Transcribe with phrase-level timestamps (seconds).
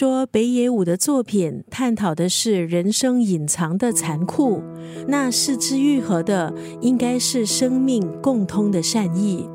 [0.00, 4.62] 说北野武的作品探讨的是人生隐藏的残酷，
[5.06, 9.46] 那四之愈合的应该是生命共通的善意。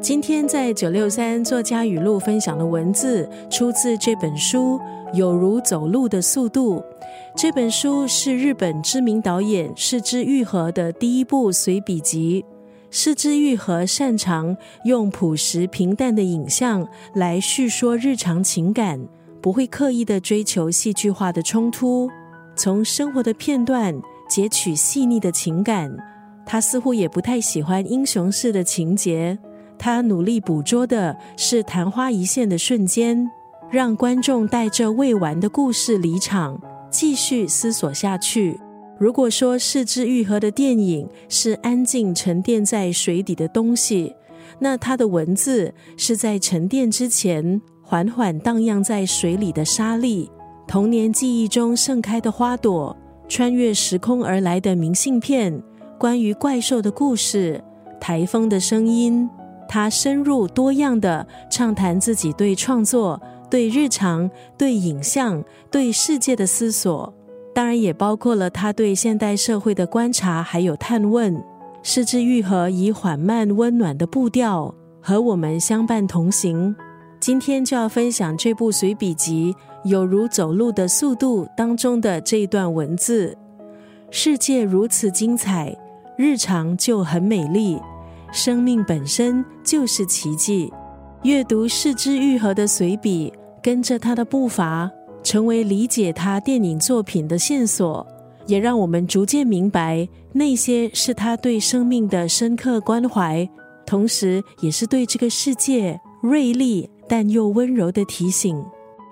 [0.00, 4.78] 今天在九六三作家语录分享的文字，出自这本书
[5.14, 6.76] 《有如走路的速度》。
[7.36, 12.42] 这本书是日本知名导演四之愈合的第一部随笔集。
[12.90, 18.98] 四之愈合擅长用朴实平淡的影像来叙说日常情感，
[19.42, 22.08] 不会刻意的追求戏剧化的冲突，
[22.56, 23.94] 从生活的片段
[24.28, 25.94] 截取细腻的情感。
[26.46, 29.38] 他似乎也不太喜欢英雄式的情节。
[29.78, 33.30] 他努力捕捉的是昙花一现的瞬间，
[33.70, 36.58] 让观众带着未完的故事离场，
[36.90, 38.58] 继续思索下去。
[38.98, 44.12] 如果说四肢愈合的电影是安静沉淀在水底的东西，
[44.58, 50.28] 那它的文字是在沉淀之前缓缓荡漾在水里的沙粒，
[50.66, 52.96] 童年记忆中盛开的花朵，
[53.28, 55.62] 穿越时空而来的明信片，
[55.96, 57.62] 关于怪兽的故事，
[58.00, 59.28] 台风的声音。
[59.68, 67.14] 它深入多样的畅谈自己对创作、对日常、对影像、对世界的思索，
[67.58, 71.42] 当然也包括了他对现代社会的观察还有探问。
[71.82, 76.72] 失之愈合以缓慢温暖的步调和我们相伴同行。
[77.18, 79.52] 今天就要分享这部随笔集
[79.88, 83.36] 《有如走路的速度》当中的这一段文字：
[84.08, 85.76] 世界如此精彩，
[86.16, 87.76] 日常就很美丽。
[88.30, 90.72] 生命本身就是奇迹。
[91.24, 94.88] 阅读四之愈合的随笔，跟着他的步伐，
[95.28, 98.06] 成为理解他电影作品的线索，
[98.46, 103.46] 也让我们逐渐明白，那些是他对生命的深刻关怀，
[103.84, 108.64] 同时也是对这个世界锐利但又温柔的提醒。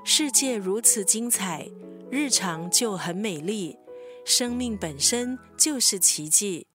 [0.04, 1.68] 世界如此精彩，
[2.10, 3.76] 日常就很美丽。
[4.24, 6.66] 生命本身就是奇迹。